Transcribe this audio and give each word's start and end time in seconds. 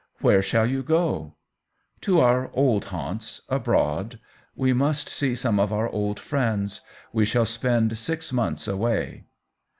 "Where 0.21 0.41
shall 0.41 0.65
you 0.65 0.81
go 0.81 1.35
?""To 2.01 2.19
our 2.21 2.49
old 2.55 2.85
haunts— 2.85 3.41
abroad. 3.59 4.19
We 4.55 4.73
must 4.73 5.07
see 5.07 5.35
some 5.35 5.59
of 5.59 5.71
our 5.71 5.87
old 5.89 6.19
friends. 6.19 6.81
We 7.13 7.23
shall 7.23 7.45
spend 7.45 7.95
six 7.99 8.33
months 8.33 8.67
away." 8.67 9.25